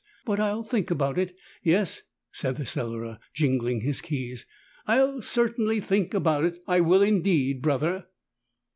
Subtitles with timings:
[0.25, 1.35] But I'll think about it.
[1.61, 2.01] Yes,"
[2.31, 4.47] said the Cellarer jingling his keys,
[4.87, 7.61] "I'll certainly think about it, I will indeed.
[7.61, 8.07] Brother."